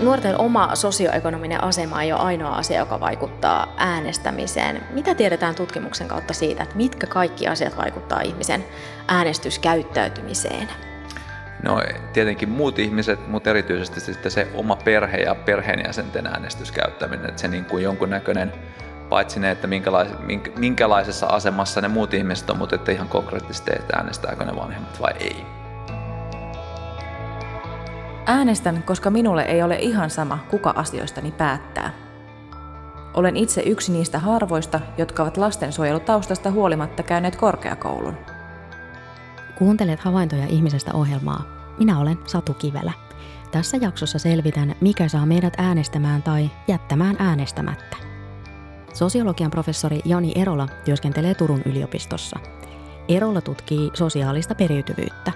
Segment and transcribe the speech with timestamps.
[0.00, 4.82] Nuorten oma sosioekonominen asema ei ole ainoa asia, joka vaikuttaa äänestämiseen.
[4.90, 8.64] Mitä tiedetään tutkimuksen kautta siitä, että mitkä kaikki asiat vaikuttaa ihmisen
[9.08, 10.68] äänestyskäyttäytymiseen?
[11.62, 11.82] No
[12.12, 17.64] tietenkin muut ihmiset, mutta erityisesti sitten se oma perhe ja perheenjäsenten äänestyskäyttäminen, että se niin
[17.64, 18.52] kuin jonkunnäköinen
[19.08, 20.08] paitsi ne, että minkälais,
[20.56, 25.12] minkälaisessa asemassa ne muut ihmiset on, mutta että ihan konkreettisesti, että äänestääkö ne vanhemmat vai
[25.20, 25.57] ei.
[28.30, 31.92] Äänestän, koska minulle ei ole ihan sama, kuka asioistani päättää.
[33.14, 38.16] Olen itse yksi niistä harvoista, jotka ovat lastensuojelutaustasta huolimatta käyneet korkeakoulun.
[39.58, 41.44] Kuuntelet havaintoja ihmisestä ohjelmaa.
[41.78, 42.92] Minä olen Satu Kivelä.
[43.50, 47.96] Tässä jaksossa selvitän, mikä saa meidät äänestämään tai jättämään äänestämättä.
[48.92, 52.38] Sosiologian professori Jani Erola työskentelee Turun yliopistossa.
[53.08, 55.32] Erola tutkii sosiaalista periytyvyyttä.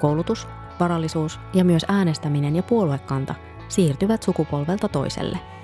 [0.00, 0.48] Koulutus,
[0.80, 3.34] varallisuus ja myös äänestäminen ja puoluekanta
[3.68, 5.38] siirtyvät sukupolvelta toiselle–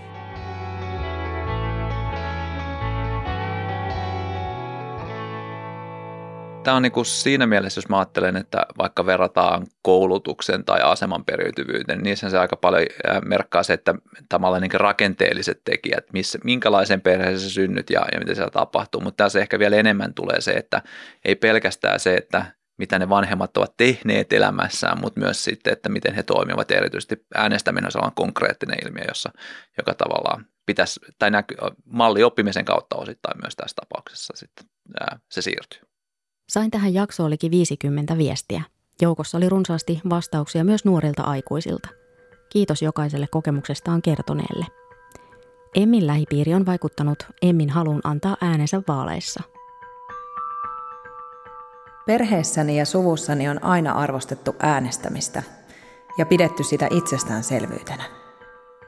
[6.62, 11.24] Tämä on niin kuin siinä mielessä, jos mä ajattelen, että vaikka verrataan koulutuksen tai aseman
[11.24, 12.86] periytyvyyteen, niin se aika paljon
[13.24, 13.95] merkkaa se, että
[14.28, 19.00] tavallaan niin rakenteelliset tekijät, missä, minkälaisen perheeseen synnyt ja, ja miten se tapahtuu.
[19.00, 20.83] Mutta tässä ehkä vielä enemmän tulee se, että
[21.24, 22.45] ei pelkästään se, että
[22.81, 26.70] mitä ne vanhemmat ovat tehneet elämässään, mutta myös sitten, että miten he toimivat.
[26.70, 29.31] Erityisesti äänestäminen on sellainen konkreettinen ilmiö, jossa,
[29.78, 34.67] joka tavallaan pitäisi, tai näky, malli oppimisen kautta osittain myös tässä tapauksessa sitten
[35.01, 35.81] ää, se siirtyy.
[36.48, 38.62] Sain tähän jaksoon olikin 50 viestiä.
[39.03, 41.89] Joukossa oli runsaasti vastauksia myös nuorilta aikuisilta.
[42.53, 44.67] Kiitos jokaiselle kokemuksestaan kertoneelle.
[45.75, 49.42] Emmin lähipiiri on vaikuttanut Emmin halun antaa äänensä vaaleissa.
[52.06, 55.43] Perheessäni ja suvussani on aina arvostettu äänestämistä
[56.19, 58.05] ja pidetty sitä itsestäänselvyytenä.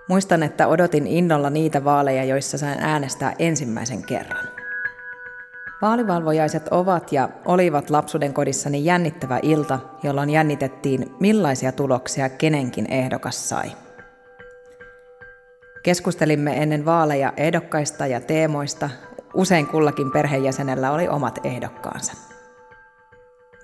[0.08, 4.48] Muistan, että odotin innolla niitä vaaleja, joissa sain äänestää ensimmäisen kerran.
[5.82, 13.72] Vaalivalvojaiset ovat ja olivat lapsuuden kodissani jännittävä ilta, jolloin jännitettiin, millaisia tuloksia kenenkin ehdokas sai.
[15.82, 18.90] Keskustelimme ennen vaaleja ehdokkaista ja teemoista,
[19.34, 22.31] usein kullakin perheenjäsenellä oli omat ehdokkaansa.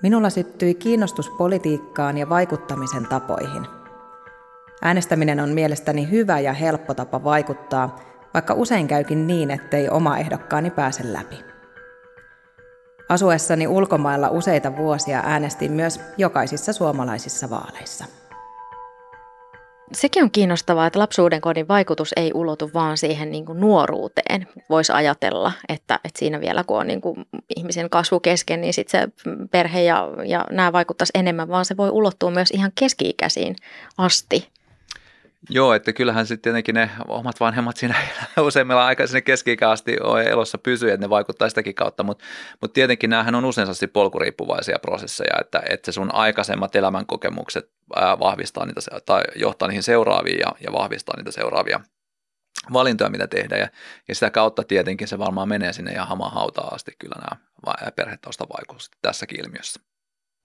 [0.01, 3.67] Minulla syttyi kiinnostus politiikkaan ja vaikuttamisen tapoihin.
[4.81, 7.99] Äänestäminen on mielestäni hyvä ja helppo tapa vaikuttaa,
[8.33, 11.35] vaikka usein käykin niin, ettei oma ehdokkaani pääse läpi.
[13.09, 18.05] Asuessani ulkomailla useita vuosia äänestin myös jokaisissa suomalaisissa vaaleissa.
[19.93, 24.47] Sekin on kiinnostavaa, että lapsuuden kodin vaikutus ei ulotu vaan siihen niin kuin nuoruuteen.
[24.69, 27.25] Voisi ajatella, että, että siinä vielä kun on niin kuin
[27.57, 31.89] ihmisen kasvu kesken, niin sitten se perhe ja, ja nämä vaikuttaisi enemmän, vaan se voi
[31.89, 33.55] ulottua myös ihan keski-ikäisiin
[33.97, 34.47] asti.
[35.49, 37.95] Joo, että kyllähän sitten tietenkin ne omat vanhemmat siinä
[38.47, 42.25] useimmilla aika sinne keski asti elossa pysyy, että ne vaikuttaa sitäkin kautta, mutta
[42.61, 47.71] mut tietenkin näähän on usein polkuriippuvaisia prosesseja, että, että se sun aikaisemmat elämänkokemukset
[48.19, 51.79] vahvistaa niitä tai johtaa niihin seuraaviin ja, ja vahvistaa niitä seuraavia
[52.73, 53.61] valintoja, mitä tehdään.
[53.61, 53.67] Ja,
[54.07, 58.97] ja sitä kautta tietenkin se varmaan menee sinne ihan hamaan hautaan asti kyllä nämä perhetaustavaikutukset
[59.01, 59.79] tässäkin ilmiössä.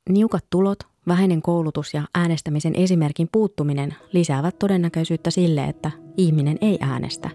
[0.09, 0.79] Niukat tulot,
[1.09, 7.31] vähäinen koulutus ja äänestämisen esimerkin puuttuminen lisäävät todennäköisyyttä sille, että ihminen ei äänestä.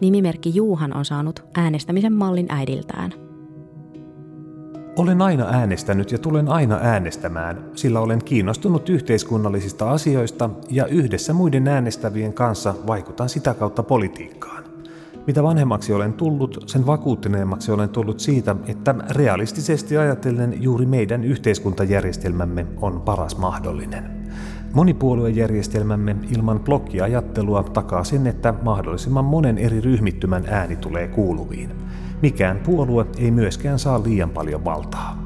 [0.00, 3.12] Nimimerkki Juuhan on saanut äänestämisen mallin äidiltään.
[4.96, 11.68] Olen aina äänestänyt ja tulen aina äänestämään, sillä olen kiinnostunut yhteiskunnallisista asioista ja yhdessä muiden
[11.68, 14.55] äänestävien kanssa vaikutan sitä kautta politiikkaan.
[15.26, 22.66] Mitä vanhemmaksi olen tullut, sen vakuuttuneemmaksi olen tullut siitä, että realistisesti ajatellen juuri meidän yhteiskuntajärjestelmämme
[22.80, 24.04] on paras mahdollinen.
[24.72, 31.70] Monipuoluejärjestelmämme ilman blokkiajattelua takaa sen, että mahdollisimman monen eri ryhmittymän ääni tulee kuuluviin.
[32.22, 35.25] Mikään puolue ei myöskään saa liian paljon valtaa.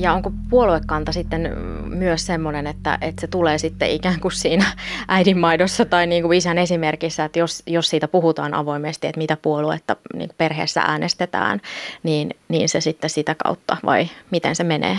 [0.00, 4.66] Ja onko puoluekanta sitten myös semmoinen, että, että se tulee sitten ikään kuin siinä
[5.08, 9.96] äidinmaidossa tai niin kuin isän esimerkissä, että jos, jos siitä puhutaan avoimesti, että mitä puoluetta
[10.14, 11.60] niin perheessä äänestetään,
[12.02, 14.98] niin, niin se sitten sitä kautta vai miten se menee?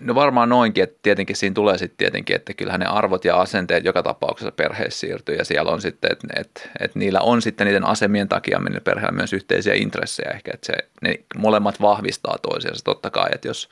[0.00, 3.84] No varmaan noinkin, että tietenkin siinä tulee sitten tietenkin, että kyllähän ne arvot ja asenteet
[3.84, 7.84] joka tapauksessa perheessä siirtyy ja siellä on sitten, että, että, että niillä on sitten niiden
[7.86, 10.72] asemien takia millä perheellä myös yhteisiä intressejä ehkä, että se,
[11.02, 13.68] ne molemmat vahvistaa toisiansa totta kai, että jos,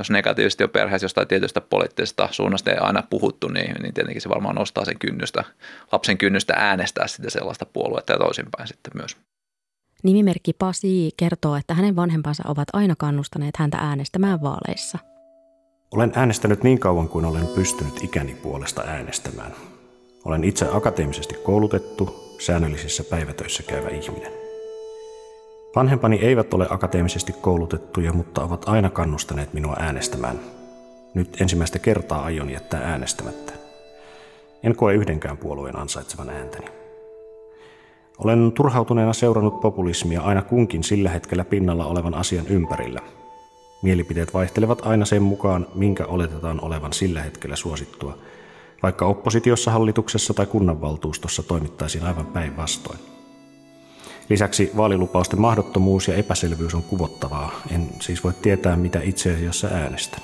[0.00, 4.28] jos negatiivisesti on perheessä jostain tietystä poliittisesta suunnasta ei aina puhuttu, niin, niin tietenkin se
[4.28, 5.44] varmaan nostaa sen kynnystä,
[5.92, 9.16] lapsen kynnystä äänestää sitä sellaista puoluetta ja toisinpäin sitten myös.
[10.02, 14.98] Nimimerkki Pasi kertoo, että hänen vanhempansa ovat aina kannustaneet häntä äänestämään vaaleissa–
[15.90, 19.52] Olen äänestänyt niin kauan kuin olen pystynyt ikäni puolesta äänestämään.
[20.24, 24.49] Olen itse akateemisesti koulutettu, säännöllisissä päivätöissä käyvä ihminen.
[25.76, 30.40] Vanhempani eivät ole akateemisesti koulutettuja, mutta ovat aina kannustaneet minua äänestämään.
[31.14, 33.52] Nyt ensimmäistä kertaa aion jättää äänestämättä.
[34.62, 36.66] En koe yhdenkään puolueen ansaitsevan ääntäni.
[38.18, 43.00] Olen turhautuneena seurannut populismia aina kunkin sillä hetkellä pinnalla olevan asian ympärillä.
[43.82, 48.18] Mielipiteet vaihtelevat aina sen mukaan, minkä oletetaan olevan sillä hetkellä suosittua,
[48.82, 52.98] vaikka oppositiossa, hallituksessa tai kunnanvaltuustossa toimittaisiin aivan päinvastoin.
[54.30, 57.60] Lisäksi vaalilupausten mahdottomuus ja epäselvyys on kuvottavaa.
[57.70, 60.20] En siis voi tietää, mitä itse asiassa äänestän.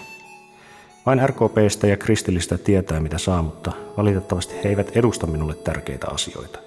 [1.07, 6.59] Vain RKPstä ja kristillistä tietää, mitä saa, mutta valitettavasti he eivät edusta minulle tärkeitä asioita.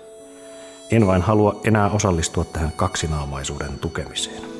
[0.92, 4.59] En vain halua enää osallistua tähän kaksinaamaisuuden tukemiseen.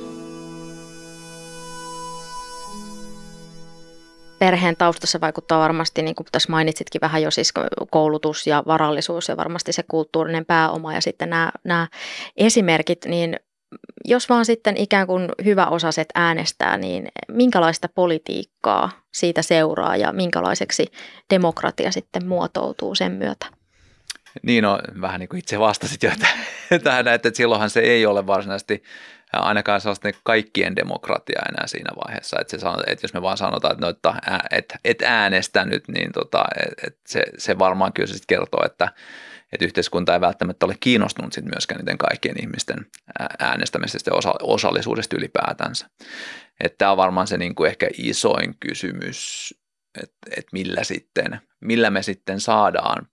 [4.40, 7.54] Perheen taustassa vaikuttaa varmasti, niin kuin tässä mainitsitkin vähän jo, siis
[7.92, 11.88] koulutus ja varallisuus ja varmasti se kulttuurinen pääoma ja sitten nämä, nämä
[12.38, 13.40] esimerkit, niin
[14.06, 20.86] jos vaan sitten ikään kuin hyvä osaset äänestää, niin minkälaista politiikkaa siitä seuraa ja minkälaiseksi
[21.30, 23.46] demokratia sitten muotoutuu sen myötä?
[24.44, 26.12] Niin no, vähän niin kuin itse vastasit jo
[26.84, 28.84] tähän, että silloinhan se ei ole varsinaisesti
[29.34, 33.38] ainakaan sellaista niin kaikkien demokratia enää siinä vaiheessa, että, se sanoo, että jos me vaan
[33.38, 36.46] sanotaan, että, no, että et, et äänestä nyt, niin tota,
[36.88, 38.94] et se, se varmaan kyllä sitten kertoo, että,
[39.54, 42.86] että yhteiskunta ei välttämättä ole kiinnostunut sit myöskään niiden kaikkien ihmisten
[43.40, 45.90] äänestämisestä ja osa, osallisuudesta ylipäätänsä.
[46.78, 49.54] Tämä on varmaan se niin kuin ehkä isoin kysymys,
[50.04, 53.08] että, että millä, sitten, millä me sitten saadaan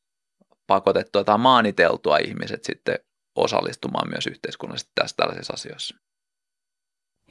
[0.67, 2.99] pakotettua tai maaniteltua ihmiset sitten
[3.37, 5.97] osallistumaan myös yhteiskunnallisesti tässä tällaisissa asioissa.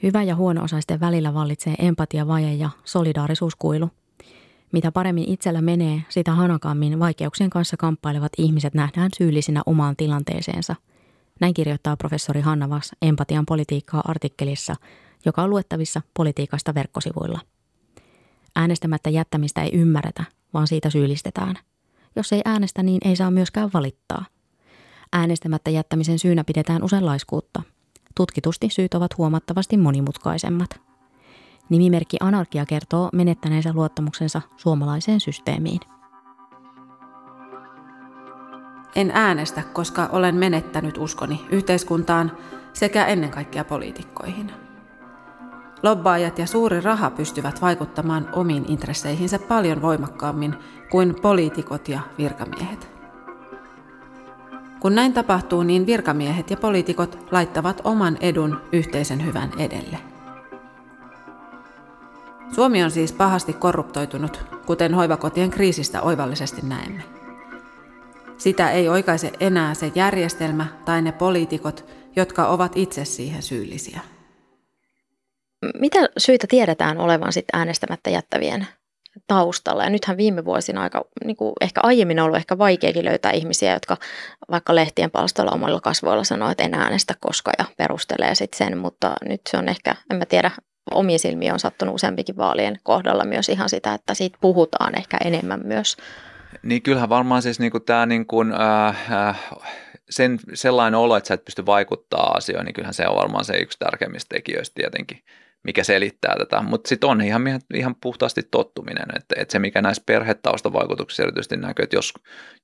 [0.02, 3.90] Hyvä ja huono-osaisten välillä vallitsee empatiavaje ja solidaarisuuskuilu.
[4.72, 10.76] Mitä paremmin itsellä menee, sitä hanakammin vaikeuksien kanssa kamppailevat ihmiset nähdään syyllisinä omaan tilanteeseensa.
[11.40, 14.76] Näin kirjoittaa professori Hanna Vas Empatian politiikkaa artikkelissa,
[15.24, 17.40] joka on luettavissa politiikasta verkkosivuilla.
[18.56, 20.24] Äänestämättä jättämistä ei ymmärretä,
[20.54, 21.58] vaan siitä syyllistetään.
[22.16, 24.24] Jos ei äänestä, niin ei saa myöskään valittaa.
[25.12, 27.62] Äänestämättä jättämisen syynä pidetään usein laiskuutta–
[28.16, 30.70] Tutkitusti syyt ovat huomattavasti monimutkaisemmat.
[31.68, 35.80] Nimimerkki Anarkia kertoo menettäneensä luottamuksensa suomalaiseen systeemiin.
[38.94, 42.32] En äänestä, koska olen menettänyt uskoni yhteiskuntaan
[42.72, 44.52] sekä ennen kaikkea poliitikkoihin.
[45.82, 50.54] Lobbaajat ja suuri raha pystyvät vaikuttamaan omiin intresseihinsä paljon voimakkaammin
[50.90, 52.95] kuin poliitikot ja virkamiehet.
[54.86, 59.98] Kun näin tapahtuu, niin virkamiehet ja poliitikot laittavat oman edun yhteisen hyvän edelle.
[62.54, 67.02] Suomi on siis pahasti korruptoitunut, kuten hoivakotien kriisistä oivallisesti näemme.
[68.38, 71.84] Sitä ei oikaise enää se järjestelmä tai ne poliitikot,
[72.16, 74.00] jotka ovat itse siihen syyllisiä.
[75.80, 78.66] Mitä syitä tiedetään olevan sitten äänestämättä jättävien
[79.26, 79.84] taustalla.
[79.84, 83.72] Ja nythän viime vuosina aika, niin kuin ehkä aiemmin on ollut ehkä vaikeakin löytää ihmisiä,
[83.72, 83.96] jotka
[84.50, 89.12] vaikka lehtien palstoilla omilla kasvoilla sanoo, että en äänestä koska ja perustelee sitten sen, mutta
[89.28, 90.50] nyt se on ehkä, en mä tiedä,
[90.90, 95.60] omiin silmiin on sattunut useampikin vaalien kohdalla myös ihan sitä, että siitä puhutaan ehkä enemmän
[95.64, 95.96] myös.
[96.62, 99.40] Niin kyllähän varmaan siis niin tämä niin kuin, äh, äh,
[100.10, 103.56] sen, sellainen olo, että sä et pysty vaikuttaa asioihin, niin kyllähän se on varmaan se
[103.56, 105.18] yksi tärkeimmistä tekijöistä tietenkin
[105.66, 106.62] mikä selittää tätä.
[106.62, 107.42] Mutta sitten on ihan,
[107.74, 112.14] ihan puhtaasti tottuminen, että, että se mikä näissä perhetaustavaikutuksissa erityisesti näkyy, että jos,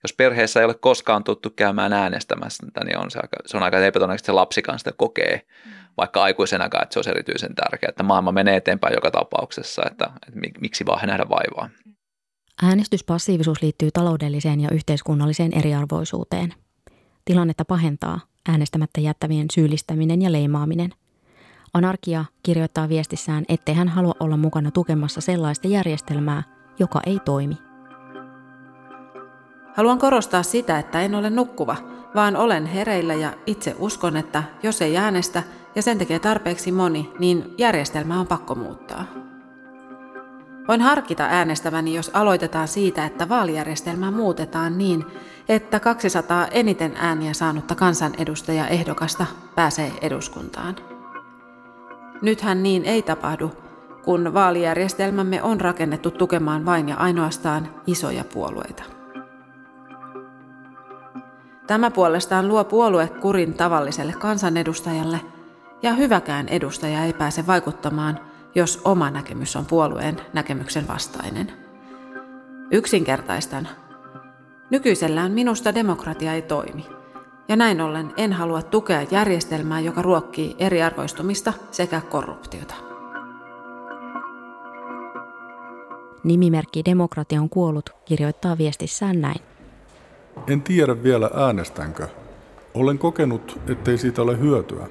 [0.03, 3.79] jos perheessä ei ole koskaan tuttu käymään äänestämässä, niin on se, aika, se on aika
[3.79, 5.73] epätodennäköistä, että se lapsikaan sitä kokee, mm.
[5.97, 10.41] vaikka aikuisenakaan, että se on erityisen tärkeää, että maailma menee eteenpäin joka tapauksessa, että, että
[10.61, 11.71] miksi vaan nähdä vaivaa.
[12.63, 16.55] Äänestyspassiivisuus liittyy taloudelliseen ja yhteiskunnalliseen eriarvoisuuteen.
[17.25, 20.95] Tilannetta pahentaa äänestämättä jättävien syyllistäminen ja leimaaminen–
[21.75, 26.43] Anarkia kirjoittaa viestissään, ettei hän halua olla mukana tukemassa sellaista järjestelmää,
[26.79, 27.59] joka ei toimi.
[29.77, 31.77] Haluan korostaa sitä, että en ole nukkuva,
[32.15, 35.43] vaan olen hereillä ja itse uskon, että jos ei äänestä
[35.75, 39.05] ja sen tekee tarpeeksi moni, niin järjestelmä on pakko muuttaa.
[40.69, 45.05] Voin harkita äänestäväni, jos aloitetaan siitä, että vaalijärjestelmää muutetaan niin,
[45.49, 50.92] että 200 eniten ääniä saanutta kansanedustaja ehdokasta pääsee eduskuntaan.
[52.23, 53.51] Nythän niin ei tapahdu,
[54.05, 58.83] kun vaalijärjestelmämme on rakennettu tukemaan vain ja ainoastaan isoja puolueita.
[61.67, 65.21] Tämä puolestaan luo puoluekurin tavalliselle kansanedustajalle,
[65.83, 68.21] ja hyväkään edustaja ei pääse vaikuttamaan
[68.55, 71.53] jos oma näkemys on puolueen näkemyksen vastainen.
[72.71, 73.69] Yksinkertaistan.
[74.71, 76.87] Nykyisellään minusta demokratia ei toimi.
[77.53, 82.75] Ja näin ollen en halua tukea järjestelmää, joka ruokkii eriarvoistumista sekä korruptiota.
[86.25, 89.41] Nimimerkki Demokratia on kuollut kirjoittaa viestissään näin.
[90.49, 92.09] En tiedä vielä äänestänkö.
[92.75, 94.87] Olen kokenut, ettei siitä ole hyötyä.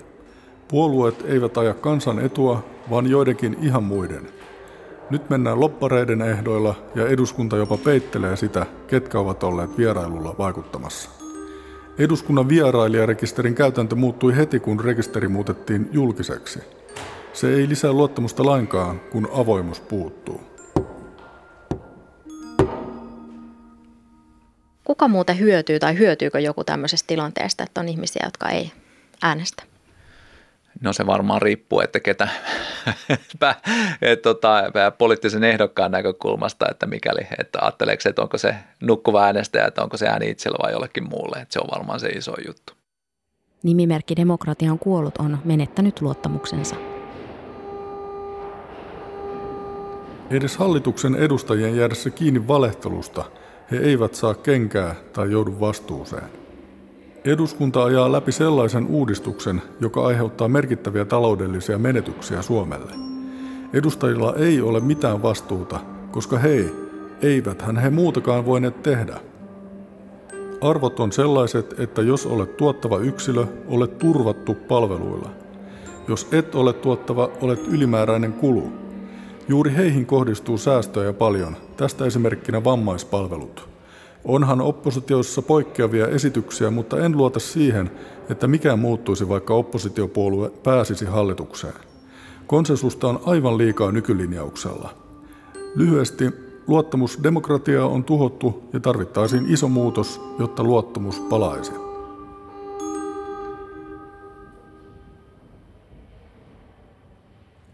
[0.67, 4.29] Puolueet eivät aja kansan etua, vaan joidenkin ihan muiden.
[5.09, 11.20] Nyt mennään loppareiden ehdoilla ja eduskunta jopa peittelee sitä, ketkä ovat olleet vierailulla vaikuttamassa.
[11.97, 16.59] Eduskunnan vierailijarekisterin käytäntö muuttui heti, kun rekisteri muutettiin julkiseksi.
[17.33, 20.41] Se ei lisää luottamusta lainkaan, kun avoimuus puuttuu.
[24.83, 28.71] Kuka muuten hyötyy tai hyötyykö joku tämmöisestä tilanteesta, että on ihmisiä, jotka ei
[29.21, 29.70] äänestä?
[30.81, 32.27] No se varmaan riippuu, että ketä
[34.01, 34.63] et, tota,
[34.97, 40.07] poliittisen ehdokkaan näkökulmasta, että mikäli, että ajatteleeko, että onko se nukkuva äänestäjä, että onko se
[40.07, 42.73] ääni itsellä vai jollekin muulle, että se on varmaan se iso juttu.
[43.63, 46.75] Nimimerkki Demokratia on kuollut on menettänyt luottamuksensa.
[50.29, 53.25] Edes hallituksen edustajien jäädessä kiinni valehtelusta
[53.71, 56.40] he eivät saa kenkää tai joudu vastuuseen.
[57.25, 62.91] Eduskunta ajaa läpi sellaisen uudistuksen, joka aiheuttaa merkittäviä taloudellisia menetyksiä Suomelle.
[63.73, 65.79] Edustajilla ei ole mitään vastuuta,
[66.11, 66.75] koska hei,
[67.21, 69.19] eiväthän he muutakaan voineet tehdä.
[70.61, 75.29] Arvot on sellaiset, että jos olet tuottava yksilö, olet turvattu palveluilla.
[76.07, 78.71] Jos et ole tuottava, olet ylimääräinen kulu.
[79.47, 83.70] Juuri heihin kohdistuu säästöjä paljon, tästä esimerkkinä vammaispalvelut.
[84.25, 87.91] Onhan oppositiossa poikkeavia esityksiä, mutta en luota siihen,
[88.29, 91.73] että mikään muuttuisi, vaikka oppositiopuolue pääsisi hallitukseen.
[92.47, 94.93] Konsensusta on aivan liikaa nykylinjauksella.
[95.75, 96.31] Lyhyesti,
[96.67, 101.71] luottamus demokratiaa on tuhottu ja tarvittaisiin iso muutos, jotta luottamus palaisi.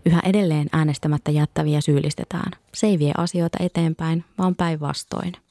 [0.05, 2.51] Yhä edelleen äänestämättä jättäviä syyllistetään.
[2.73, 5.33] Se ei vie asioita eteenpäin, vaan päinvastoin–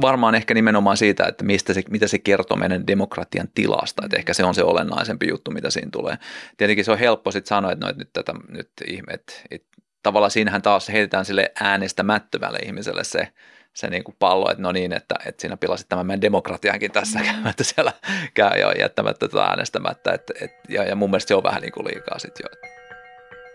[0.00, 4.02] varmaan ehkä nimenomaan siitä, että mistä se, mitä se kertoo meidän demokratian tilasta.
[4.04, 6.18] Että ehkä se on se olennaisempi juttu, mitä siinä tulee.
[6.56, 9.32] Tietenkin se on helppo sitten sanoa, että, no, että nyt, tätä, nyt ihme, että,
[10.02, 13.28] tavallaan siinähän taas heitetään sille äänestämättömälle ihmiselle se,
[13.72, 17.18] se niin kuin pallo, että no niin, että, että siinä pilasit tämän meidän demokratiankin tässä
[17.18, 17.24] mm.
[17.32, 17.92] käymättä siellä
[18.34, 20.12] käy jo jättämättä tätä äänestämättä.
[20.12, 22.68] Että, et, ja, ja mun mielestä se on vähän niin kuin liikaa sitten jo.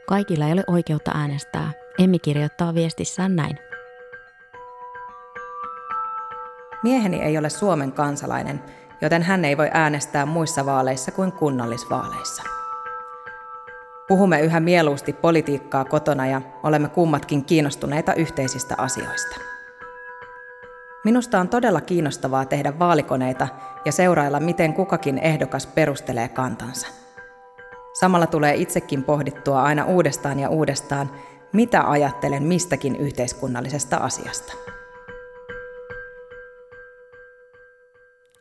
[0.08, 1.72] Kaikilla ei ole oikeutta äänestää.
[2.00, 3.69] Emmi kirjoittaa viestissään näin.
[6.84, 8.64] Mieheni ei ole Suomen kansalainen,
[9.02, 12.44] joten hän ei voi äänestää muissa vaaleissa kuin kunnallisvaaleissa.
[14.08, 19.36] Puhumme yhä mieluusti politiikkaa kotona ja olemme kummatkin kiinnostuneita yhteisistä asioista.
[21.04, 23.48] Minusta on todella kiinnostavaa tehdä vaalikoneita
[23.86, 26.88] ja seurailla, miten kukakin ehdokas perustelee kantansa.
[28.00, 31.12] Samalla tulee itsekin pohdittua aina uudestaan ja uudestaan,
[31.54, 34.54] mitä ajattelen mistäkin yhteiskunnallisesta asiasta.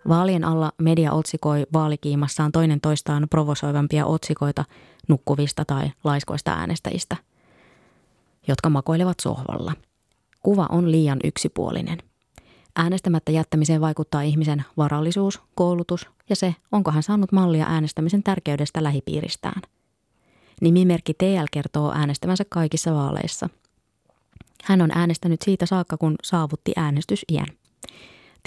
[0.09, 4.65] Vaalien alla media otsikoi vaalikiimassaan toinen toistaan provosoivampia otsikoita
[5.09, 7.17] nukkuvista tai laiskoista äänestäjistä,
[8.49, 9.73] jotka makoilevat sohvalla.
[10.43, 11.99] Kuva on liian yksipuolinen.
[12.77, 19.62] Äänestämättä jättämiseen vaikuttaa ihmisen varallisuus, koulutus ja se, onko hän saanut mallia äänestämisen tärkeydestä lähipiiristään.
[20.61, 23.49] Nimimerkki TL kertoo äänestämänsä kaikissa vaaleissa.
[24.65, 27.47] Hän on äänestänyt siitä saakka, kun saavutti äänestysiän.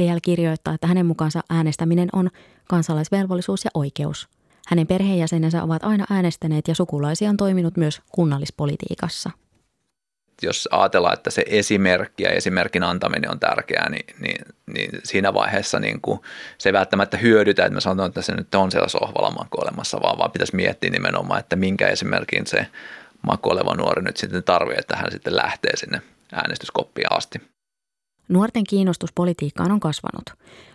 [0.02, 2.30] TL kirjoittaa, että hänen mukaansa äänestäminen on
[2.68, 4.28] kansalaisvelvollisuus ja oikeus.
[4.68, 9.32] Hänen perheenjäsenensä ovat aina äänestäneet ja sukulaisia on toiminut myös kunnallispolitiikassa.
[10.44, 15.80] Jos ajatellaan, että se esimerkki ja esimerkin antaminen on tärkeää, niin, niin, niin siinä vaiheessa
[15.80, 16.20] niin kuin
[16.58, 20.18] se ei välttämättä hyödytä, että me sanotaan, että se nyt on siellä sohvalla makoilemassa, vaan,
[20.18, 22.68] vaan pitäisi miettiä nimenomaan, että minkä esimerkin se
[23.22, 26.02] makoileva nuori nyt sitten tarvitsee, että hän sitten lähtee sinne
[26.34, 27.42] äänestyskoppiin asti.
[28.32, 30.26] Nuorten kiinnostus politiikkaan on kasvanut.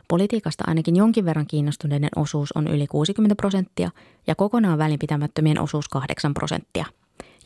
[0.09, 3.91] Politiikasta ainakin jonkin verran kiinnostuneiden osuus on yli 60 prosenttia
[4.27, 6.85] ja kokonaan välinpitämättömien osuus 8 prosenttia.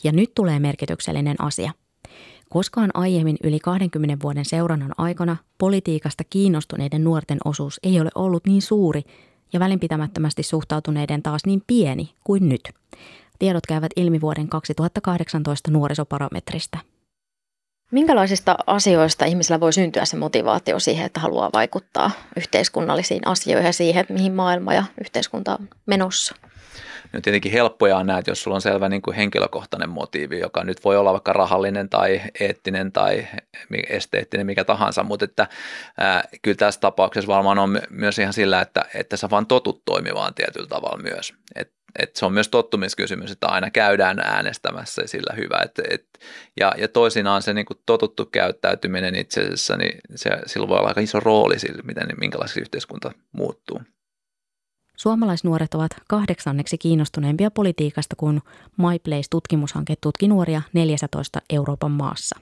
[0.04, 1.72] Ja nyt tulee merkityksellinen asia.
[2.48, 8.62] Koskaan aiemmin yli 20 vuoden seurannan aikana politiikasta kiinnostuneiden nuorten osuus ei ole ollut niin
[8.62, 9.02] suuri
[9.52, 12.62] ja välinpitämättömästi suhtautuneiden taas niin pieni kuin nyt.
[13.38, 16.78] Tiedot käyvät ilmi vuoden 2018 nuorisoparometristä.
[17.90, 24.06] Minkälaisista asioista ihmisellä voi syntyä se motivaatio siihen, että haluaa vaikuttaa yhteiskunnallisiin asioihin ja siihen,
[24.08, 26.34] mihin maailma ja yhteiskunta on menossa?
[27.14, 30.96] on tietenkin helppoja näitä, jos sulla on selvä niin kuin henkilökohtainen motiivi, joka nyt voi
[30.96, 33.26] olla vaikka rahallinen tai eettinen tai
[33.88, 35.48] esteettinen, mikä tahansa, mutta että
[35.98, 40.34] ää, kyllä tässä tapauksessa varmaan on myös ihan sillä, että, että sä vaan totut toimimaan
[40.34, 41.34] tietyllä tavalla myös.
[41.56, 45.60] Et et se on myös tottumiskysymys, että aina käydään äänestämässä sillä hyvä.
[45.64, 46.06] Et, et,
[46.60, 50.88] ja, ja toisinaan se niin kuin totuttu käyttäytyminen itse asiassa, niin se, sillä voi olla
[50.88, 53.80] aika iso rooli sillä, miten, minkälaiseksi yhteiskunta muuttuu.
[54.96, 58.40] Suomalaisnuoret ovat kahdeksanneksi kiinnostuneempia politiikasta, kun
[58.76, 62.40] MyPlace-tutkimushanke tutki nuoria 14 Euroopan maassa.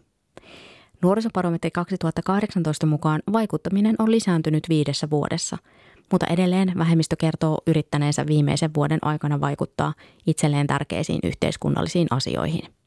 [1.02, 5.58] Nuorisoparometri 2018 mukaan vaikuttaminen on lisääntynyt viidessä vuodessa–
[6.12, 9.94] mutta edelleen vähemmistö kertoo yrittäneensä viimeisen vuoden aikana vaikuttaa
[10.26, 12.77] itselleen tärkeisiin yhteiskunnallisiin asioihin.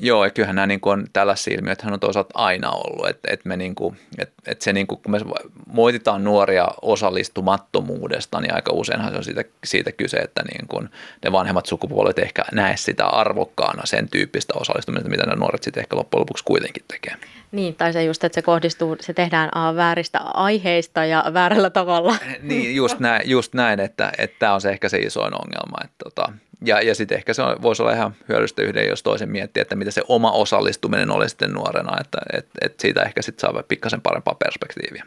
[0.00, 3.48] Joo, ja kyllähän nämä niin kuin on tällaisia ilmiöitä on toisaalta aina ollut, että, että,
[3.48, 5.20] me niin kuin, että, että se niin kuin, kun me
[5.66, 10.88] moititaan nuoria osallistumattomuudesta, niin aika useinhan se on siitä, siitä kyse, että niin kuin
[11.24, 15.96] ne vanhemmat sukupuolet ehkä näe sitä arvokkaana sen tyyppistä osallistumista, mitä ne nuoret sitten ehkä
[15.96, 17.14] loppujen lopuksi kuitenkin tekee.
[17.52, 22.16] Niin, tai se just, että se kohdistuu, se tehdään a, vääristä aiheista ja väärällä tavalla.
[22.42, 25.78] Niin, just näin, just näin että, että tämä on se ehkä se isoin ongelma.
[25.84, 26.32] Että tota,
[26.64, 29.76] ja, ja sitten ehkä se on, voisi olla ihan hyödyllistä yhden, jos toisen miettiä, että
[29.76, 34.00] mitä se oma osallistuminen oli sitten nuorena, että et, et siitä ehkä sitten saa pikkasen
[34.00, 35.04] parempaa perspektiiviä.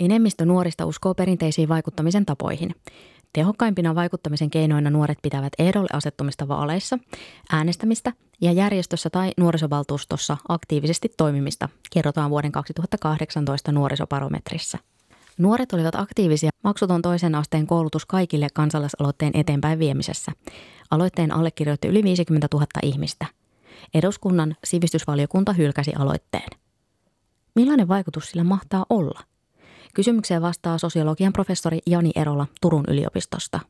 [0.00, 2.74] Enemmistö nuorista uskoo perinteisiin vaikuttamisen tapoihin.
[3.32, 6.98] Tehokkaimpina vaikuttamisen keinoina nuoret pitävät ehdolle asettumista vaaleissa,
[7.52, 14.78] äänestämistä ja järjestössä tai nuorisovaltuustossa aktiivisesti toimimista, kerrotaan vuoden 2018 nuorisoparometrissa.
[15.38, 20.32] Nuoret olivat aktiivisia maksuton toisen asteen koulutus kaikille kansalaisaloitteen eteenpäin viemisessä.
[20.90, 23.26] Aloitteen allekirjoitti yli 50 000 ihmistä.
[23.94, 26.50] Eduskunnan sivistysvaliokunta hylkäsi aloitteen.
[27.54, 29.20] Millainen vaikutus sillä mahtaa olla–
[29.96, 33.60] Kysymykseen vastaa sosiologian professori Jani Erola Turun yliopistosta.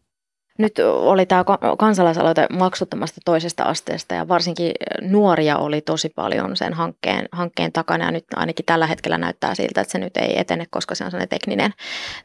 [0.59, 1.45] Nyt oli tämä
[1.79, 8.11] kansalaisaloite maksuttomasta toisesta asteesta ja varsinkin nuoria oli tosi paljon sen hankkeen, hankkeen takana ja
[8.11, 11.29] nyt ainakin tällä hetkellä näyttää siltä, että se nyt ei etene, koska se on sellainen
[11.29, 11.73] tekninen,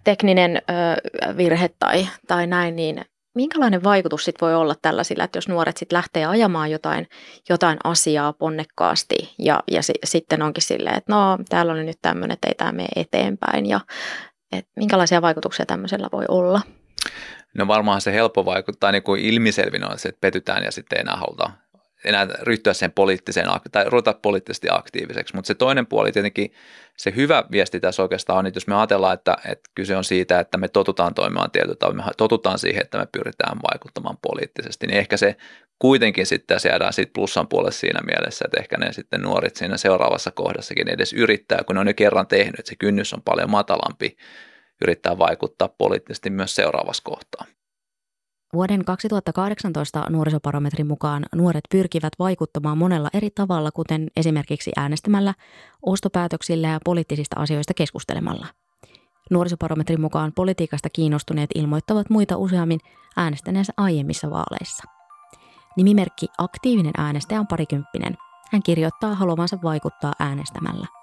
[0.04, 5.48] tekninen ö, virhe tai, tai näin, niin minkälainen vaikutus sit voi olla tällaisilla, että jos
[5.48, 7.08] nuoret sit lähtee ajamaan jotain,
[7.50, 12.34] jotain asiaa ponnekkaasti ja, ja si, sitten onkin silleen, että no täällä oli nyt tämmöinen,
[12.34, 13.80] että ei tämä mene eteenpäin ja
[14.52, 16.62] et minkälaisia vaikutuksia tämmöisellä voi olla?
[17.54, 21.02] No varmaan se helppo vaikuttaa, niin kuin ilmiselvin on se, että petytään ja sitten ei
[21.02, 21.52] enää haluta
[22.04, 25.36] enää ryhtyä sen poliittiseen tai ruveta poliittisesti aktiiviseksi.
[25.36, 26.54] Mutta se toinen puoli tietenkin,
[26.98, 30.40] se hyvä viesti tässä oikeastaan on, että jos me ajatellaan, että, että kyse on siitä,
[30.40, 34.98] että me totutaan toimimaan tietyllä tavalla, me totutaan siihen, että me pyritään vaikuttamaan poliittisesti, niin
[34.98, 35.36] ehkä se
[35.80, 40.32] kuitenkin sitten jäädään siitä plussan puolelle siinä mielessä, että ehkä ne sitten nuoret siinä seuraavassa
[40.32, 44.18] kohdassakin edes yrittää, kun ne on jo kerran tehnyt, että se kynnys on paljon matalampi
[44.82, 47.46] yrittää vaikuttaa poliittisesti myös seuraavassa kohtaa.
[48.54, 55.34] Vuoden 2018 nuorisoparometrin mukaan nuoret pyrkivät vaikuttamaan monella eri tavalla, kuten esimerkiksi äänestämällä,
[55.82, 58.48] ostopäätöksillä ja poliittisista asioista keskustelemalla.
[59.32, 62.80] Nuorisoparometrin mukaan politiikasta kiinnostuneet ilmoittavat muita useammin
[63.18, 64.84] äänestäneensä aiemmissa vaaleissa.
[65.78, 68.18] Nimimerkki Aktiivinen äänestäjä on parikymppinen.
[68.52, 71.01] Hän kirjoittaa haluavansa vaikuttaa äänestämällä.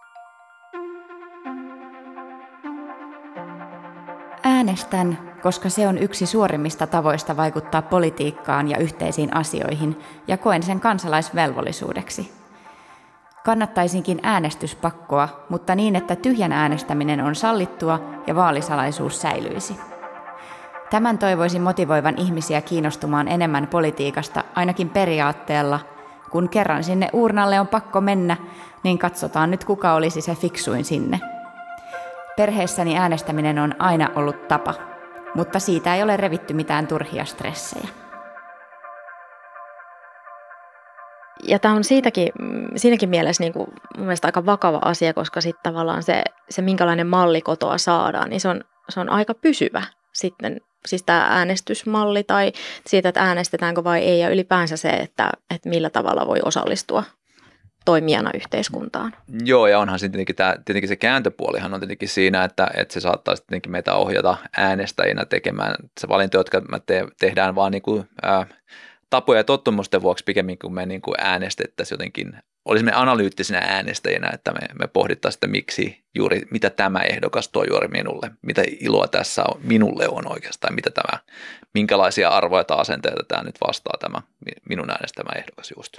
[4.58, 10.80] Äänestän, koska se on yksi suorimmista tavoista vaikuttaa politiikkaan ja yhteisiin asioihin, ja koen sen
[10.80, 12.32] kansalaisvelvollisuudeksi.
[13.44, 19.76] Kannattaisinkin äänestyspakkoa, mutta niin, että tyhjän äänestäminen on sallittua ja vaalisalaisuus säilyisi.
[20.90, 25.80] Tämän toivoisin motivoivan ihmisiä kiinnostumaan enemmän politiikasta ainakin periaatteella,
[26.30, 28.36] kun kerran sinne uurnalle on pakko mennä,
[28.82, 31.20] niin katsotaan nyt kuka olisi se fiksuin sinne.
[32.38, 34.74] Perheessäni äänestäminen on aina ollut tapa,
[35.34, 37.88] mutta siitä ei ole revitty mitään turhia stressejä.
[41.42, 42.32] Ja tämä on siitäkin,
[42.76, 47.06] siinäkin mielessä niin kuin mun mielestä aika vakava asia, koska sitten tavallaan se, se, minkälainen
[47.06, 52.52] malli kotoa saadaan, niin se on, se on aika pysyvä sitten, siis tämä äänestysmalli tai
[52.86, 57.02] siitä, että äänestetäänkö vai ei ja ylipäänsä se, että, että millä tavalla voi osallistua
[57.88, 59.14] toimijana yhteiskuntaan.
[59.44, 63.00] Joo, ja onhan se tietenkin, tämä, tietenkin se kääntöpuolihan on tietenkin siinä, että, että se
[63.00, 68.08] saattaa tietenkin meitä ohjata äänestäjinä tekemään se valinta, jotka me te, tehdään vaan niin kuin,
[68.22, 68.46] ää,
[69.10, 72.32] tapoja ja tottumusten vuoksi pikemmin kuin me niin kuin äänestettäisiin jotenkin,
[72.64, 77.88] olisimme analyyttisinä äänestäjinä, että me, me pohdittaisiin, että miksi juuri, mitä tämä ehdokas tuo juuri
[77.88, 81.18] minulle, mitä iloa tässä on, minulle on oikeastaan, mitä tämä,
[81.74, 84.22] minkälaisia arvoja tai asenteita tämä nyt vastaa tämä
[84.68, 85.98] minun äänestämä ehdokas just.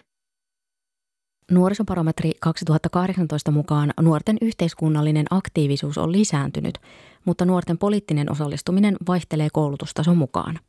[1.50, 6.78] Nuorisobarometri 2018 mukaan nuorten yhteiskunnallinen aktiivisuus on lisääntynyt,
[7.26, 10.60] mutta nuorten poliittinen osallistuminen vaihtelee koulutustason mukaan.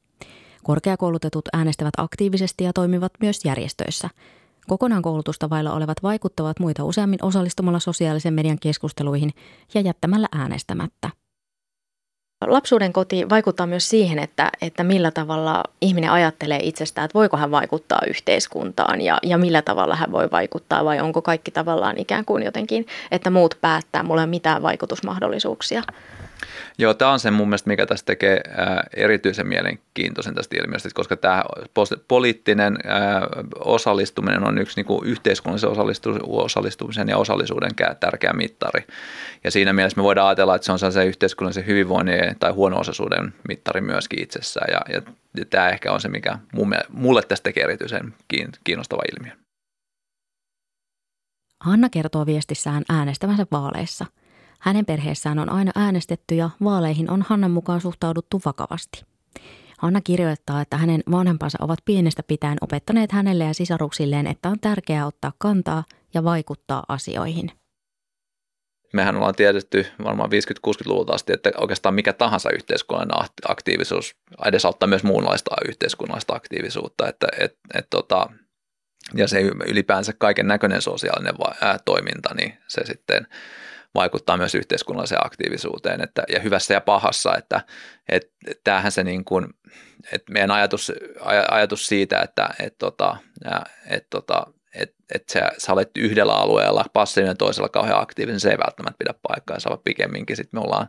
[0.63, 4.11] Korkeakoulutetut äänestävät aktiivisesti ja toimivat myös järjestöissä.
[4.69, 9.31] Kokonaan koulutusta vailla olevat vaikuttavat muita useammin osallistumalla sosiaalisen median keskusteluihin
[9.75, 11.11] ja jättämällä äänestämättä.
[12.47, 17.51] Lapsuuden koti vaikuttaa myös siihen, että, että millä tavalla ihminen ajattelee itsestään, että voiko hän
[17.51, 22.43] vaikuttaa yhteiskuntaan ja, ja millä tavalla hän voi vaikuttaa vai onko kaikki tavallaan ikään kuin
[22.43, 25.83] jotenkin, että muut päättää, mulla ei ole mitään vaikutusmahdollisuuksia.
[26.79, 28.41] Joo, tämä on se mun mielestä, mikä tästä tekee
[28.97, 31.45] erityisen mielenkiintoisen tästä ilmiöstä, koska tämä
[32.09, 32.79] poliittinen
[33.59, 35.71] osallistuminen on yksi niin kuin yhteiskunnallisen
[36.27, 38.87] osallistumisen ja osallisuuden tärkeä mittari.
[39.45, 43.81] Ja siinä mielessä me voidaan ajatella, että se on se yhteiskunnallisen hyvinvoinnin tai huono-osaisuuden mittari
[43.81, 44.73] myöskin itsessään.
[44.73, 45.03] Ja, ja,
[45.37, 46.39] ja tämä ehkä on se, mikä
[46.89, 48.15] mulle tästä tekee erityisen
[48.65, 49.33] kiinnostava ilmiö.
[51.61, 54.07] Hanna kertoo viestissään äänestävänsä vaaleissa–
[54.61, 59.03] hänen perheessään on aina äänestetty ja vaaleihin on Hannan mukaan suhtauduttu vakavasti.
[59.79, 65.07] Hanna kirjoittaa, että hänen vanhempansa ovat pienestä pitäen opettaneet hänelle ja sisaruksilleen, että on tärkeää
[65.07, 67.53] ottaa kantaa ja vaikuttaa asioihin.
[68.93, 75.57] Mehän ollaan tiedetty varmaan 50-60-luvulta asti, että oikeastaan mikä tahansa yhteiskunnallinen aktiivisuus edesauttaa myös muunlaista
[75.69, 77.09] yhteiskunnallista aktiivisuutta.
[77.09, 78.27] Että, et, et, tota,
[79.15, 81.35] ja se ylipäänsä kaiken näköinen sosiaalinen
[81.85, 83.27] toiminta, niin se sitten–
[83.95, 87.61] vaikuttaa myös yhteiskunnalliseen aktiivisuuteen että, ja hyvässä ja pahassa, että
[88.09, 88.33] et,
[88.65, 89.47] tämähän se niin kuin,
[90.13, 90.93] että meidän ajatus,
[91.51, 93.17] ajatus siitä, että et, tota,
[93.87, 98.59] et, tota, et, et sä, sä olet yhdellä alueella passiivinen toisella kauhean aktiivinen, se ei
[98.59, 100.89] välttämättä pidä paikkaa, ja pikemminkin sitten me ollaan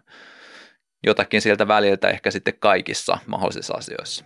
[1.03, 4.25] jotakin sieltä väliltä ehkä sitten kaikissa mahdollisissa asioissa.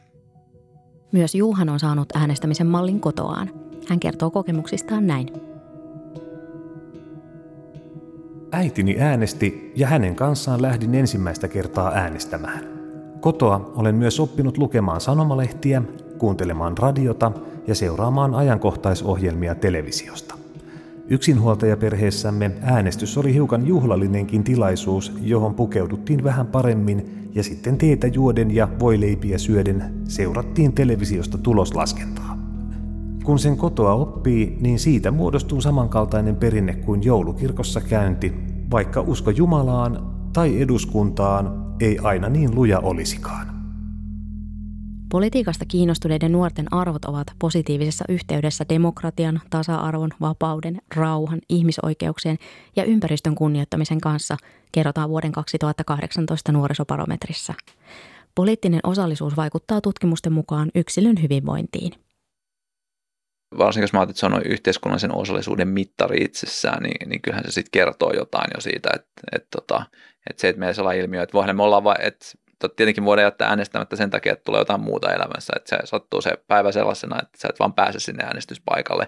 [1.11, 3.51] Myös Juhan on saanut äänestämisen mallin kotoaan.
[3.89, 5.54] Hän kertoo kokemuksistaan näin.
[8.55, 12.59] Äitini äänesti ja hänen kanssaan lähdin ensimmäistä kertaa äänestämään.
[13.21, 15.81] Kotoa olen myös oppinut lukemaan sanomalehtiä,
[16.17, 17.31] kuuntelemaan radiota
[17.67, 20.35] ja seuraamaan ajankohtaisohjelmia televisiosta.
[21.07, 28.67] Yksinhuoltajaperheessämme äänestys oli hiukan juhlallinenkin tilaisuus, johon pukeuduttiin vähän paremmin ja sitten teetä juoden ja
[28.79, 32.24] voileipiä syöden seurattiin televisiosta tuloslaskentaa.
[33.25, 38.33] Kun sen kotoa oppii, niin siitä muodostuu samankaltainen perinne kuin joulukirkossa käynti,
[38.71, 43.55] vaikka usko Jumalaan tai eduskuntaan ei aina niin luja olisikaan.
[45.11, 52.37] Politiikasta kiinnostuneiden nuorten arvot ovat positiivisessa yhteydessä demokratian, tasa-arvon, vapauden, rauhan, ihmisoikeuksien
[52.75, 54.37] ja ympäristön kunnioittamisen kanssa,
[54.71, 57.53] kerrotaan vuoden 2018 nuorisoparometrissa.
[58.35, 62.04] Poliittinen osallisuus vaikuttaa tutkimusten mukaan yksilön hyvinvointiin
[63.57, 67.71] varsinkin jos mä että se on yhteiskunnallisen osallisuuden mittari itsessään, niin, niin kyllähän se sitten
[67.71, 69.85] kertoo jotain jo siitä, että, että, tota,
[70.29, 72.25] että se, että meillä sellainen ilmiö, että voihan me olla vain, että
[72.75, 76.31] tietenkin voidaan jättää äänestämättä sen takia, että tulee jotain muuta elämässä, että se sattuu se
[76.47, 79.07] päivä sellaisena, että sä et vaan pääse sinne äänestyspaikalle.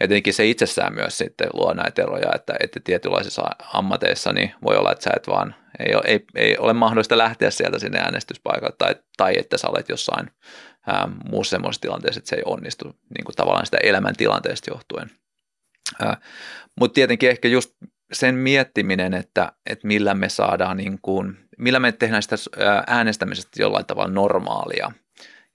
[0.00, 3.42] Ja tietenkin se itsessään myös sitten luo näitä eroja, että, että tietynlaisissa
[3.74, 7.78] ammateissa niin voi olla, että sä et vaan, ei ei, ei ole mahdollista lähteä sieltä
[7.78, 10.30] sinne äänestyspaikalle tai, tai että sä olet jossain
[10.86, 15.10] ää, muussa semmoisessa tilanteessa, että se ei onnistu niin kuin tavallaan sitä elämäntilanteesta johtuen.
[16.80, 17.70] Mutta tietenkin ehkä just
[18.12, 22.36] sen miettiminen, että, että millä me saadaan, niin kuin, millä me tehdään sitä
[22.86, 24.92] äänestämisestä jollain tavalla normaalia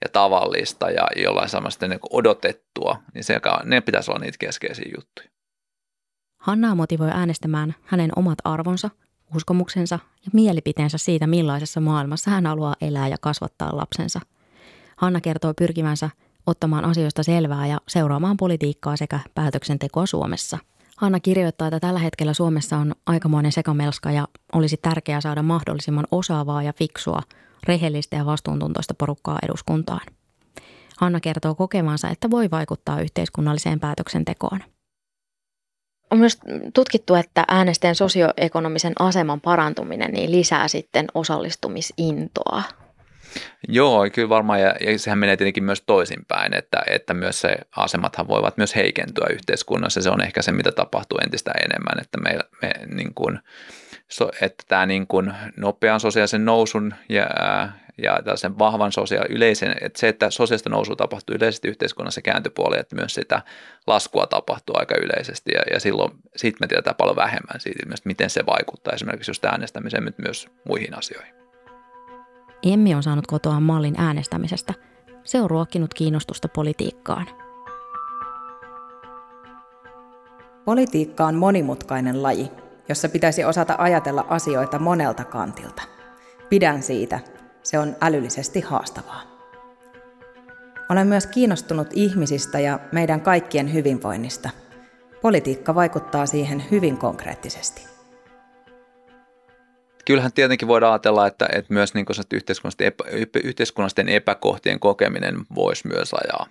[0.02, 5.28] ja tavallista ja jollain samasta niin odotettua, niin se, ne pitäisi olla niitä keskeisiä juttuja.
[6.40, 8.90] Hannaa motivoi äänestämään hänen omat arvonsa,
[9.34, 14.20] uskomuksensa ja mielipiteensä siitä, millaisessa maailmassa hän haluaa elää ja kasvattaa lapsensa–
[14.96, 16.10] Hanna kertoo pyrkivänsä
[16.46, 20.58] ottamaan asioista selvää ja seuraamaan politiikkaa sekä päätöksentekoa Suomessa.
[20.96, 26.62] Hanna kirjoittaa, että tällä hetkellä Suomessa on aikamoinen sekamelska ja olisi tärkeää saada mahdollisimman osaavaa
[26.62, 27.22] ja fiksua,
[27.68, 30.00] rehellistä ja vastuuntuntoista porukkaa eduskuntaan.
[30.98, 34.60] Hanna kertoo kokevansa, että voi vaikuttaa yhteiskunnalliseen päätöksentekoon.
[36.10, 36.38] On myös
[36.74, 42.62] tutkittu, että äänestäjän sosioekonomisen aseman parantuminen niin lisää sitten osallistumisintoa
[43.68, 48.28] Joo, kyllä varmaan, ja, ja sehän menee tietenkin myös toisinpäin, että, että myös se asemathan
[48.28, 52.72] voivat myös heikentyä yhteiskunnassa, se on ehkä se, mitä tapahtuu entistä enemmän, että me, me
[52.94, 53.38] niin kuin,
[54.08, 57.26] so, että tämä niin kuin nopean sosiaalisen nousun ja,
[58.02, 62.96] ja tällaisen vahvan sosiaali yleisen, että se, että sosiaalista nousua tapahtuu yleisesti yhteiskunnassa kääntöpuoli, että
[62.96, 63.42] myös sitä
[63.86, 68.46] laskua tapahtuu aika yleisesti ja, ja silloin siitä me tiedetään paljon vähemmän siitä, miten se
[68.46, 71.45] vaikuttaa esimerkiksi just äänestämiseen, mutta myös muihin asioihin.
[72.72, 74.74] Emmi on saanut kotoaan mallin äänestämisestä.
[75.24, 77.26] Se on ruokkinut kiinnostusta politiikkaan.
[80.64, 82.50] Politiikka on monimutkainen laji,
[82.88, 85.82] jossa pitäisi osata ajatella asioita monelta kantilta.
[86.48, 87.20] Pidän siitä.
[87.62, 89.22] Se on älyllisesti haastavaa.
[90.90, 94.50] Olen myös kiinnostunut ihmisistä ja meidän kaikkien hyvinvoinnista.
[95.22, 97.95] Politiikka vaikuttaa siihen hyvin konkreettisesti.
[100.06, 103.04] Kyllähän tietenkin voidaan ajatella, että, että myös niin yhteiskunnallisten, epä,
[103.44, 106.46] yhteiskunnallisten epäkohtien kokeminen voisi myös ajaa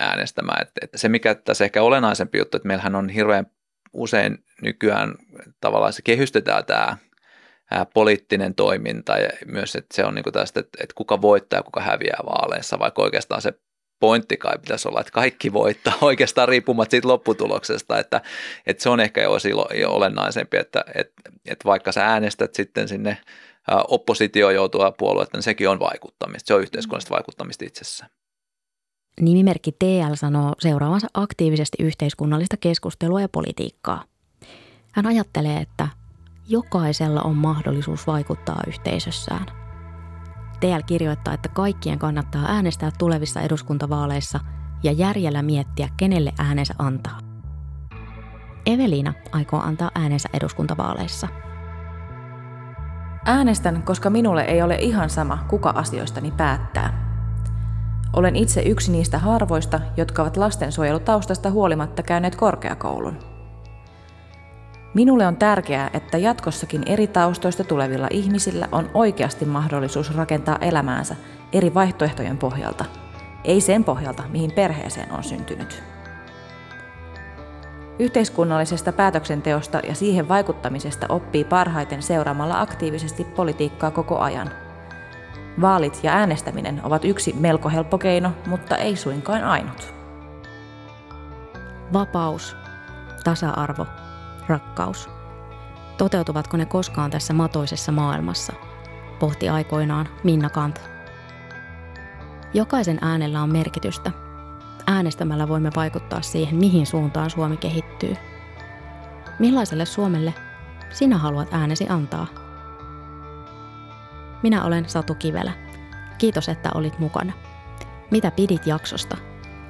[0.00, 0.62] äänestämään.
[0.62, 3.46] Että, että se, mikä tässä ehkä olennaisempi juttu, että meillähän on hirveän
[3.92, 5.14] usein nykyään
[5.60, 6.96] tavallaan se kehystetään tämä
[7.94, 11.80] poliittinen toiminta ja myös, että se on niin tästä, että, että kuka voittaa ja kuka
[11.80, 13.52] häviää vaaleissa, vaikka oikeastaan se
[14.00, 18.20] pointti kai pitäisi olla, että kaikki voittaa oikeastaan riippumatta siitä lopputuloksesta, että,
[18.66, 19.30] että se on ehkä jo,
[19.80, 23.18] jo olennaisempi, että, että, että vaikka sä äänestät sitten sinne
[23.88, 28.10] oppositio joutua puoluetta, niin sekin on vaikuttamista, se on yhteiskunnallista vaikuttamista itsessään.
[29.20, 34.04] Nimimerkki TL sanoo seuraavansa aktiivisesti yhteiskunnallista keskustelua ja politiikkaa.
[34.92, 35.88] Hän ajattelee, että
[36.48, 39.67] jokaisella on mahdollisuus vaikuttaa yhteisössään.
[40.60, 44.40] TL kirjoittaa, että kaikkien kannattaa äänestää tulevissa eduskuntavaaleissa
[44.82, 47.18] ja järjellä miettiä, kenelle äänensä antaa.
[48.66, 51.28] Evelina aikoo antaa äänensä eduskuntavaaleissa.
[53.24, 57.08] Äänestän, koska minulle ei ole ihan sama, kuka asioistani päättää.
[58.12, 63.27] Olen itse yksi niistä harvoista, jotka ovat lastensuojelutaustasta huolimatta käyneet korkeakoulun.
[64.98, 71.16] Minulle on tärkeää, että jatkossakin eri taustoista tulevilla ihmisillä on oikeasti mahdollisuus rakentaa elämäänsä
[71.52, 72.84] eri vaihtoehtojen pohjalta,
[73.44, 75.82] ei sen pohjalta, mihin perheeseen on syntynyt.
[77.98, 84.50] Yhteiskunnallisesta päätöksenteosta ja siihen vaikuttamisesta oppii parhaiten seuraamalla aktiivisesti politiikkaa koko ajan.
[85.60, 89.94] Vaalit ja äänestäminen ovat yksi melko helppo keino, mutta ei suinkaan ainut.
[91.92, 92.56] Vapaus,
[93.24, 93.86] tasa-arvo
[94.48, 95.10] rakkaus.
[95.98, 98.52] Toteutuvatko ne koskaan tässä matoisessa maailmassa?
[99.18, 100.80] Pohti aikoinaan Minna Kant.
[102.54, 104.12] Jokaisen äänellä on merkitystä.
[104.86, 108.16] Äänestämällä voimme vaikuttaa siihen, mihin suuntaan Suomi kehittyy.
[109.38, 110.34] Millaiselle Suomelle
[110.90, 112.26] sinä haluat äänesi antaa?
[114.42, 115.52] Minä olen Satu Kivelä.
[116.18, 117.32] Kiitos, että olit mukana.
[118.10, 119.16] Mitä pidit jaksosta?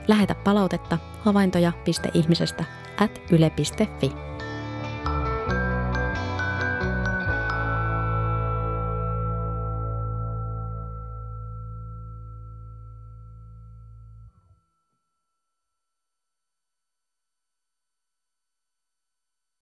[0.09, 2.65] Lähetä palautetta havaintoja.ihmisestä
[3.01, 4.28] at yle.fi.